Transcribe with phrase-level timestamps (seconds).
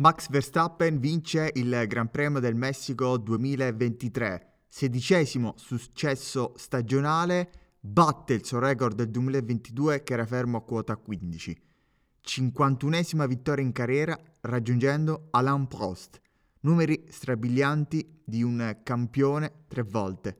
[0.00, 8.60] Max Verstappen vince il Gran Premio del Messico 2023, sedicesimo successo stagionale, batte il suo
[8.60, 11.60] record del 2022 che era fermo a quota 15.
[12.24, 16.20] 51esima vittoria in carriera raggiungendo Alain Prost,
[16.60, 20.38] numeri strabilianti di un campione tre volte.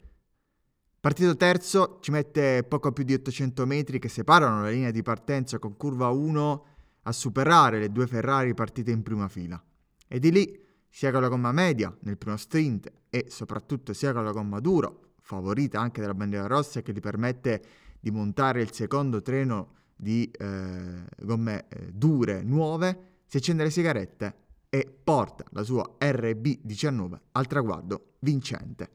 [1.01, 5.59] Partito terzo ci mette poco più di 800 metri che separano la linea di partenza
[5.59, 9.63] con curva 1 a superare le due Ferrari partite in prima fila.
[10.07, 14.25] E di lì, sia con la gomma media nel primo sprint e soprattutto sia con
[14.25, 17.63] la gomma duro, favorita anche dalla bandiera rossa che gli permette
[18.01, 24.37] di montare il secondo treno di eh, gomme eh, dure nuove, si accende le sigarette
[24.71, 28.91] e porta la sua RB19 al traguardo vincente.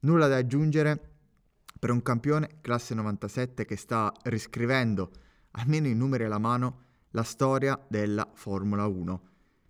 [0.00, 1.12] Nulla da aggiungere
[1.78, 5.10] per un campione classe 97 che sta riscrivendo,
[5.52, 6.82] almeno in numeri alla mano,
[7.14, 9.22] la storia della Formula 1.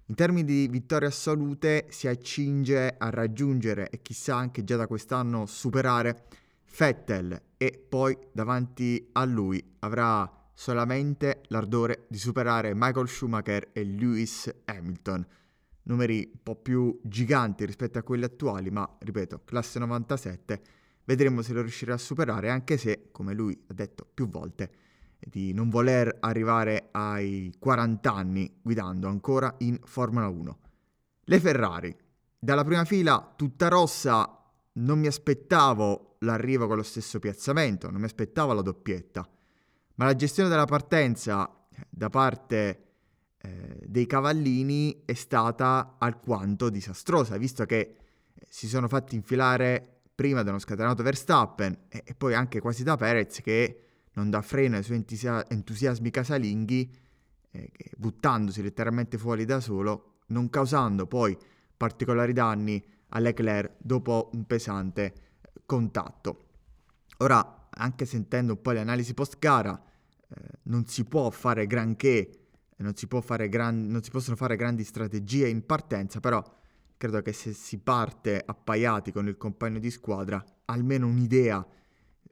[0.07, 5.47] In termini di vittorie assolute si accinge a raggiungere e chissà anche già da quest'anno
[5.47, 6.25] superare
[6.77, 14.53] Vettel e poi davanti a lui avrà solamente l'ardore di superare Michael Schumacher e Lewis
[14.64, 15.27] Hamilton.
[15.84, 20.62] Numeri un po' più giganti rispetto a quelli attuali, ma ripeto, classe 97,
[21.05, 24.70] vedremo se lo riuscirà a superare, anche se, come lui ha detto più volte,
[25.27, 30.58] di non voler arrivare ai 40 anni guidando ancora in Formula 1.
[31.25, 31.97] Le Ferrari.
[32.39, 34.39] Dalla prima fila tutta rossa
[34.72, 39.27] non mi aspettavo l'arrivo con lo stesso piazzamento, non mi aspettavo la doppietta,
[39.97, 42.84] ma la gestione della partenza eh, da parte
[43.39, 47.78] eh, dei cavallini è stata alquanto disastrosa, visto che
[48.34, 52.83] eh, si sono fatti infilare prima da uno scatenato Verstappen e, e poi anche quasi
[52.83, 53.84] da Perez che
[54.15, 56.91] non dà freno ai suoi entusia- entusiasmi casalinghi,
[57.51, 61.37] eh, buttandosi letteralmente fuori da solo, non causando poi
[61.77, 65.12] particolari danni a Leclerc dopo un pesante
[65.67, 66.47] contatto.
[67.19, 69.80] Ora, anche sentendo un po' le analisi post gara,
[70.29, 72.39] eh, non si può fare granché,
[72.77, 76.42] non si, fare gran- non si possono fare grandi strategie in partenza, però
[76.97, 81.64] credo che se si parte appaiati con il compagno di squadra, almeno un'idea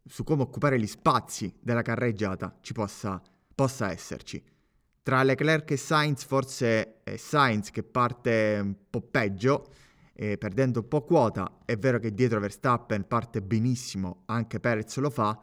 [0.05, 3.21] su come occupare gli spazi della carreggiata ci possa,
[3.55, 4.43] possa esserci.
[5.03, 9.67] Tra Leclerc e Sainz forse è Sainz che parte un po' peggio,
[10.13, 11.59] eh, perdendo un po' quota.
[11.65, 15.41] È vero che dietro Verstappen parte benissimo, anche Perez lo fa,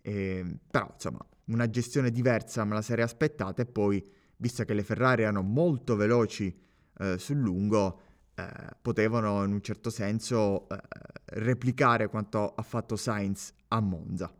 [0.00, 4.04] eh, però insomma una gestione diversa me la sarei aspettata e poi,
[4.36, 6.56] visto che le Ferrari erano molto veloci
[6.98, 8.00] eh, sul lungo,
[8.34, 8.46] eh,
[8.80, 10.78] potevano in un certo senso eh,
[11.30, 14.32] replicare quanto ha fatto Sainz a Monza.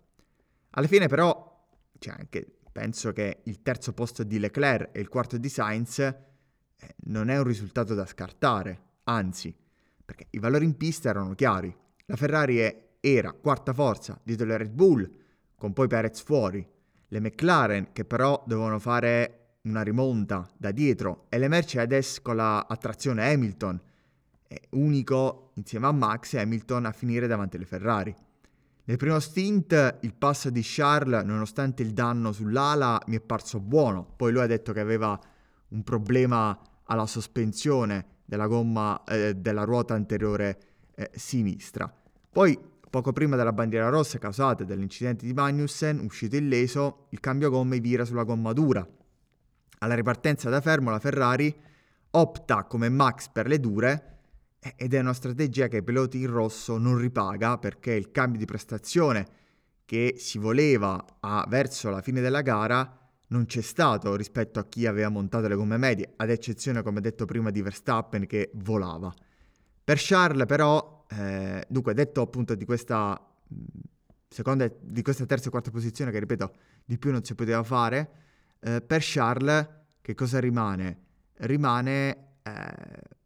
[0.70, 1.68] Alla fine però,
[1.98, 6.14] cioè anche, penso che il terzo posto di Leclerc e il quarto di Sainz eh,
[7.04, 9.54] non è un risultato da scartare, anzi,
[10.04, 11.74] perché i valori in pista erano chiari.
[12.06, 12.60] La Ferrari
[13.00, 15.10] era quarta forza dietro le Red Bull,
[15.56, 16.66] con poi Perez fuori,
[17.08, 22.60] le McLaren che però dovevano fare una rimonta da dietro e le Mercedes con la
[22.68, 23.80] attrazione Hamilton,
[24.70, 28.14] unico insieme a Max e Hamilton a finire davanti alle Ferrari.
[28.84, 34.04] Nel primo stint il passo di Charles, nonostante il danno sull'ala, mi è parso buono.
[34.16, 35.18] Poi lui ha detto che aveva
[35.68, 40.58] un problema alla sospensione della gomma eh, della ruota anteriore
[40.96, 41.92] eh, sinistra.
[42.32, 42.58] Poi,
[42.90, 48.04] poco prima della bandiera rossa causata dall'incidente di Magnussen, uscito illeso, il cambio gomme vira
[48.04, 48.84] sulla gomma dura.
[49.78, 51.54] Alla ripartenza da fermo la Ferrari
[52.12, 54.18] opta come Max per le dure
[54.76, 59.26] ed è una strategia che piloti in rosso non ripaga perché il cambio di prestazione
[59.86, 62.96] che si voleva a, verso la fine della gara
[63.28, 67.24] non c'è stato rispetto a chi aveva montato le gomme medie, ad eccezione, come detto
[67.24, 69.12] prima, di Verstappen che volava.
[69.82, 73.20] Per Charles però, eh, dunque detto appunto di questa
[74.28, 76.54] seconda, di questa terza e quarta posizione che ripeto
[76.84, 78.10] di più non si poteva fare,
[78.60, 79.68] eh, per Charles
[80.00, 80.98] che cosa rimane?
[81.38, 83.18] Rimane eh,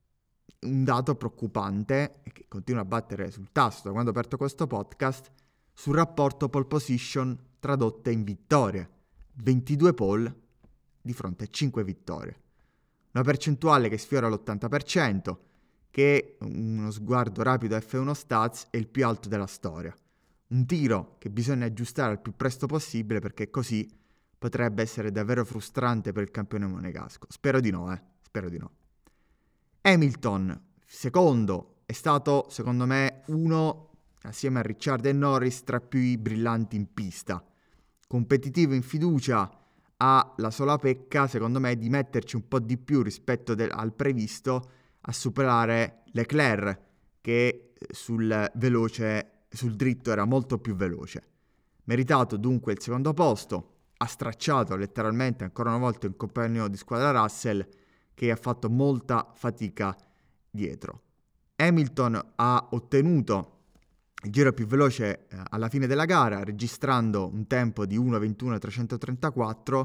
[0.64, 5.30] un dato preoccupante che continua a battere sul tasto da quando ho aperto questo podcast
[5.72, 8.88] sul rapporto pole position tradotte in vittorie.
[9.34, 10.40] 22 pole
[11.02, 12.40] di fronte a 5 vittorie.
[13.12, 15.36] Una percentuale che sfiora l'80%,
[15.90, 19.94] che uno sguardo rapido a F1 Stats è il più alto della storia.
[20.48, 23.88] Un tiro che bisogna aggiustare al più presto possibile perché così
[24.38, 27.26] potrebbe essere davvero frustrante per il campione monegasco.
[27.30, 28.00] Spero di no, eh.
[28.20, 28.70] Spero di no.
[29.86, 33.90] Hamilton, secondo, è stato secondo me uno,
[34.22, 37.44] assieme a Ricciardo e Norris, tra più brillanti in pista.
[38.08, 39.50] Competitivo in fiducia,
[39.98, 43.92] ha la sola pecca, secondo me, di metterci un po' di più rispetto de- al
[43.92, 44.70] previsto
[45.02, 46.80] a superare Leclerc,
[47.20, 51.28] che sul veloce, sul dritto era molto più veloce.
[51.84, 57.10] Meritato dunque il secondo posto, ha stracciato letteralmente ancora una volta il compagno di squadra
[57.10, 57.68] Russell
[58.14, 59.96] che ha fatto molta fatica
[60.50, 61.02] dietro.
[61.56, 63.50] Hamilton ha ottenuto
[64.24, 69.84] il giro più veloce eh, alla fine della gara, registrando un tempo di 1.21.334,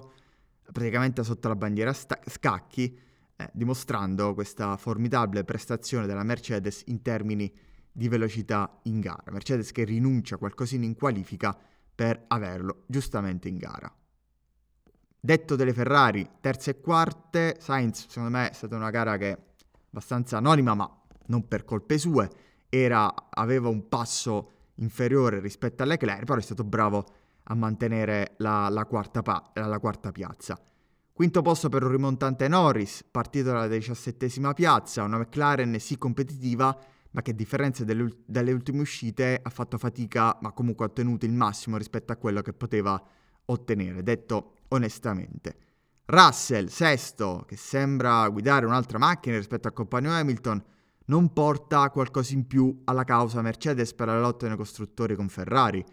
[0.72, 2.98] praticamente sotto la bandiera sta- scacchi,
[3.36, 7.52] eh, dimostrando questa formidabile prestazione della Mercedes in termini
[7.92, 9.32] di velocità in gara.
[9.32, 11.58] Mercedes che rinuncia qualcosina in qualifica
[11.94, 13.94] per averlo giustamente in gara.
[15.22, 19.38] Detto delle Ferrari, terze e quarte, Sainz secondo me è stata una gara che
[19.90, 20.90] abbastanza anonima, ma
[21.26, 22.30] non per colpe sue,
[22.70, 27.06] era, aveva un passo inferiore rispetto a Leclerc, però è stato bravo
[27.44, 30.58] a mantenere la, la, quarta, pa- la quarta piazza.
[31.12, 36.78] Quinto posto per un rimontante Norris, partito dalla diciassettesima piazza, una McLaren sì competitiva,
[37.12, 41.26] ma che a differenza delle, delle ultime uscite ha fatto fatica, ma comunque ha ottenuto
[41.26, 43.04] il massimo rispetto a quello che poteva
[43.46, 45.58] ottenere, detto onestamente.
[46.06, 50.64] Russell, sesto, che sembra guidare un'altra macchina rispetto al compagno Hamilton,
[51.06, 55.84] non porta qualcosa in più alla causa Mercedes per la lotta nei costruttori con Ferrari.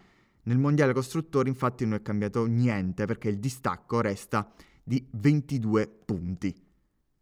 [0.43, 4.51] Nel mondiale costruttori infatti non è cambiato niente perché il distacco resta
[4.83, 6.55] di 22 punti.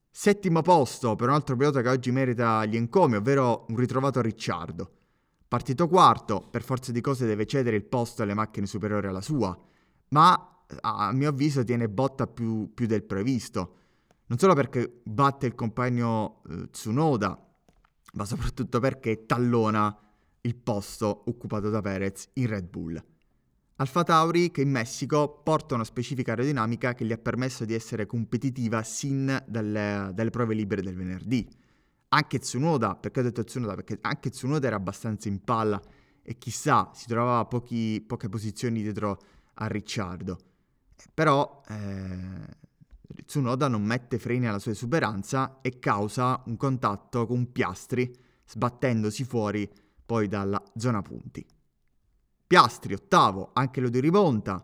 [0.10, 4.92] Settimo posto per un altro pilota che oggi merita gli encomi, ovvero un ritrovato Ricciardo.
[5.48, 9.58] Partito quarto, per forza di cose deve cedere il posto alle macchine superiori alla sua,
[10.10, 13.76] ma a mio avviso tiene botta più, più del previsto.
[14.28, 17.40] Non solo perché batte il compagno eh, Tsunoda,
[18.14, 19.98] ma soprattutto perché tallona
[20.42, 23.04] il posto occupato da Perez in Red Bull.
[23.78, 28.06] Alfa Tauri che in Messico porta una specifica aerodinamica che gli ha permesso di essere
[28.06, 31.46] competitiva sin dalle, dalle prove libere del venerdì.
[32.10, 33.76] Anche Tsunoda, perché ho detto Tsunoda?
[33.76, 35.82] Perché anche Tsunoda era abbastanza in palla
[36.22, 39.20] e chissà si trovava pochi, poche posizioni dietro
[39.56, 40.38] a Ricciardo.
[41.14, 42.64] Però eh,
[43.26, 48.14] Tsunoda non mette freni alla sua esuberanza e causa un contatto con Piastri
[48.46, 49.70] sbattendosi fuori
[50.06, 51.46] poi dalla zona punti.
[52.48, 54.64] Piastri, ottavo, anche lo di rimonta.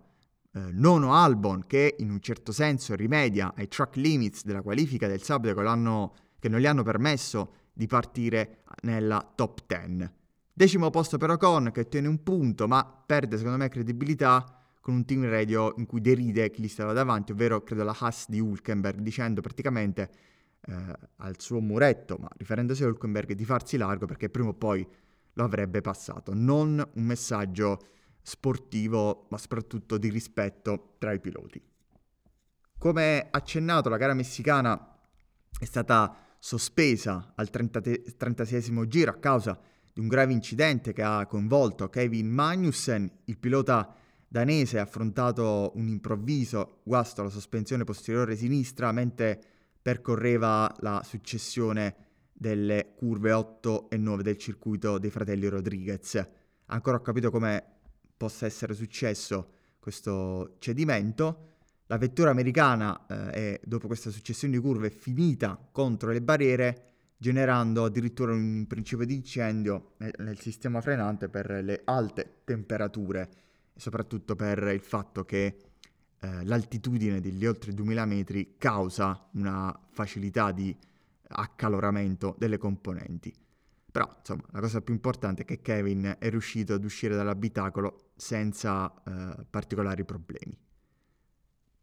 [0.53, 5.21] Eh, nono Albon, che in un certo senso rimedia ai track limits della qualifica del
[5.23, 6.09] sabato che,
[6.39, 10.11] che non gli hanno permesso di partire nella top 10.
[10.53, 15.05] Decimo posto per Ocon, che ottiene un punto, ma perde secondo me credibilità con un
[15.05, 18.99] team radio in cui deride chi gli stava davanti, ovvero credo la Haas di Hulkenberg,
[18.99, 20.09] dicendo praticamente
[20.61, 20.73] eh,
[21.17, 24.85] al suo muretto, ma riferendosi a Hulkenberg, di farsi largo perché prima o poi
[25.33, 26.33] lo avrebbe passato.
[26.33, 27.79] Non un messaggio
[28.23, 31.61] sportivo, ma soprattutto di rispetto tra i piloti.
[32.77, 34.97] Come accennato, la gara messicana
[35.59, 39.59] è stata sospesa al 36 giro a causa
[39.93, 43.95] di un grave incidente che ha coinvolto Kevin Magnussen, il pilota
[44.31, 49.37] danese ha affrontato un improvviso guasto alla sospensione posteriore sinistra mentre
[49.81, 51.95] percorreva la successione
[52.31, 56.25] delle curve 8 e 9 del circuito dei fratelli Rodriguez.
[56.67, 57.61] Ancora ho capito come
[58.15, 61.49] possa essere successo questo cedimento.
[61.87, 66.85] La vettura americana, eh, è, dopo questa successione di curve, è finita contro le barriere,
[67.17, 73.49] generando addirittura un principio di incendio nel, nel sistema frenante per le alte temperature
[73.81, 75.57] soprattutto per il fatto che
[76.19, 80.77] eh, l'altitudine degli oltre 2000 metri causa una facilità di
[81.29, 83.33] accaloramento delle componenti.
[83.91, 88.93] Però, insomma, la cosa più importante è che Kevin è riuscito ad uscire dall'abitacolo senza
[89.03, 90.55] eh, particolari problemi.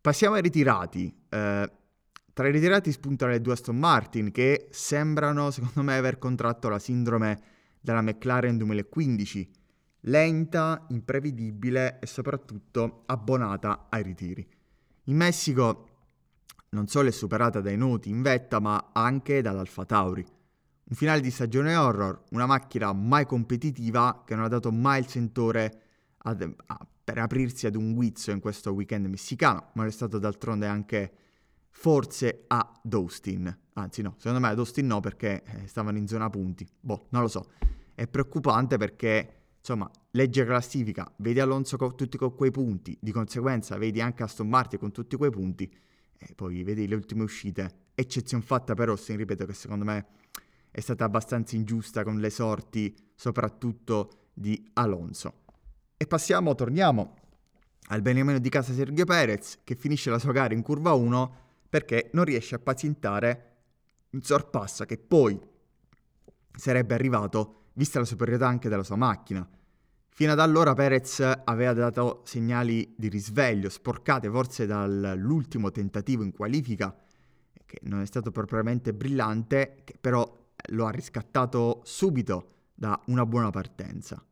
[0.00, 1.12] Passiamo ai ritirati.
[1.28, 1.73] Eh,
[2.33, 6.78] tra i ritirati spuntano le due Aston Martin che sembrano, secondo me, aver contratto la
[6.78, 7.43] sindrome
[7.81, 9.50] della McLaren 2015,
[10.09, 14.47] lenta, imprevedibile e soprattutto abbonata ai ritiri.
[15.05, 15.88] In Messico
[16.71, 20.25] non solo è superata dai noti in vetta, ma anche dall'Alfa Tauri.
[20.91, 25.07] Un finale di stagione horror, una macchina mai competitiva che non ha dato mai il
[25.07, 25.83] sentore
[26.19, 30.67] ad, a, per aprirsi ad un guizzo in questo weekend messicano, ma è stato d'altronde
[30.67, 31.12] anche
[31.71, 33.57] forse ad Austin.
[33.75, 36.67] Anzi no, secondo me ad Austin no perché eh, stavano in zona punti.
[36.81, 37.50] Boh, non lo so.
[37.95, 39.38] È preoccupante perché,
[39.68, 44.48] insomma, legge classifica, vedi Alonso con tutti con quei punti, di conseguenza vedi anche Aston
[44.48, 45.70] Martin con tutti quei punti
[46.16, 50.06] e poi vedi le ultime uscite, eccezione fatta per Austin, ripeto che secondo me
[50.70, 55.42] è stata abbastanza ingiusta con le sorti soprattutto di Alonso.
[55.98, 57.16] E passiamo, torniamo
[57.88, 61.37] al beniamino di casa Sergio Perez che finisce la sua gara in curva 1
[61.68, 63.56] perché non riesce a pazientare
[64.10, 65.38] un sorpasso che poi
[66.54, 69.48] sarebbe arrivato vista la superiorità anche della sua macchina.
[70.11, 76.97] Fino ad allora Perez aveva dato segnali di risveglio, sporcate forse dall'ultimo tentativo in qualifica,
[77.65, 80.27] che non è stato propriamente brillante, che però
[80.71, 84.25] lo ha riscattato subito da una buona partenza.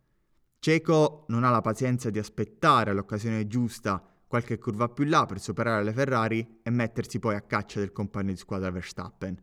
[0.59, 5.85] Ceco non ha la pazienza di aspettare l'occasione giusta qualche curva più là per superare
[5.85, 9.40] le Ferrari e mettersi poi a caccia del compagno di squadra Verstappen.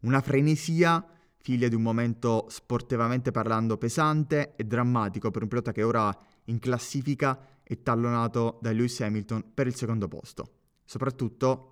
[0.00, 1.04] Una frenesia
[1.42, 6.58] figlia di un momento sportivamente parlando pesante e drammatico per un pilota che ora in
[6.60, 10.52] classifica è tallonato da Lewis Hamilton per il secondo posto,
[10.84, 11.68] soprattutto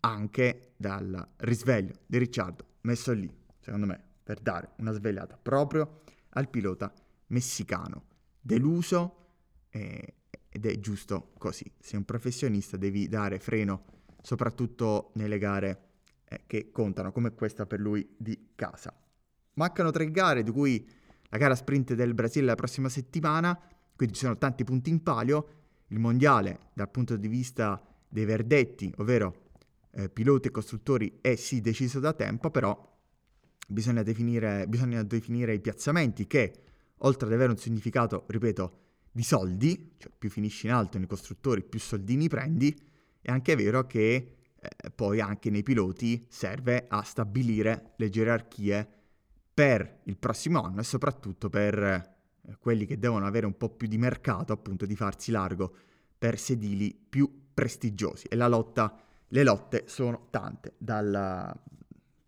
[0.00, 3.30] anche dal risveglio di Ricciardo messo lì,
[3.60, 6.92] secondo me, per dare una svegliata proprio al pilota
[7.28, 8.04] messicano,
[8.40, 9.16] deluso
[9.70, 10.14] eh,
[10.48, 11.70] ed è giusto così.
[11.78, 13.84] Sei un professionista, devi dare freno
[14.20, 15.90] soprattutto nelle gare
[16.24, 18.94] eh, che contano, come questa per lui di casa.
[19.54, 20.86] Mancano tre gare, di cui
[21.30, 23.58] la gara sprint del Brasile la prossima settimana,
[23.96, 25.54] quindi ci sono tanti punti in palio.
[25.88, 29.48] Il mondiale dal punto di vista dei verdetti, ovvero
[29.92, 32.76] eh, piloti e costruttori, è sì deciso da tempo, però
[33.66, 36.52] bisogna definire, bisogna definire i piazzamenti che
[36.98, 38.78] oltre ad avere un significato, ripeto,
[39.10, 42.78] di soldi, cioè più finisci in alto nei costruttori, più soldini prendi,
[43.20, 48.88] è anche vero che eh, poi anche nei piloti serve a stabilire le gerarchie
[49.52, 53.88] per il prossimo anno e soprattutto per eh, quelli che devono avere un po' più
[53.88, 55.74] di mercato, appunto di farsi largo
[56.18, 58.26] per sedili più prestigiosi.
[58.26, 58.96] E la lotta,
[59.28, 61.54] le lotte sono tante, dalla,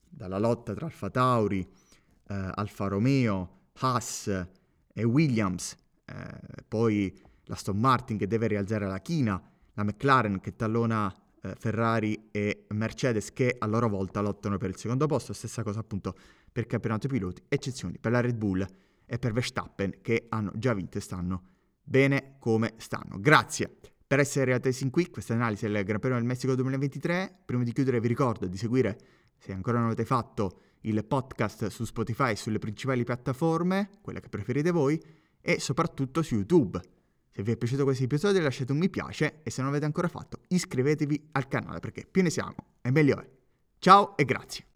[0.08, 4.46] dalla lotta tra Alfa Tauri, eh, Alfa Romeo, Haas,
[4.94, 5.74] e Williams,
[6.04, 9.42] eh, poi la Stone Martin che deve rialzare la china,
[9.74, 11.12] la McLaren che tallona
[11.42, 15.80] eh, Ferrari e Mercedes che a loro volta lottano per il secondo posto, stessa cosa
[15.80, 16.14] appunto
[16.50, 18.66] per il campionato piloti, eccezioni per la Red Bull
[19.04, 21.42] e per Verstappen che hanno già vinto e stanno
[21.82, 23.18] bene come stanno.
[23.18, 23.76] Grazie
[24.12, 27.44] per essere arrivati sin qui, questa analisi del Gran Premio del Messico 2023.
[27.46, 28.98] Prima di chiudere vi ricordo di seguire,
[29.38, 34.28] se ancora non l'avete fatto, il podcast su Spotify e sulle principali piattaforme, quelle che
[34.28, 35.02] preferite voi,
[35.40, 36.78] e soprattutto su YouTube.
[37.34, 40.06] Se vi è piaciuto questo episodio lasciate un mi piace e se non l'avete ancora
[40.06, 43.28] fatto iscrivetevi al canale perché più ne siamo e meglio è.
[43.78, 44.71] Ciao e grazie.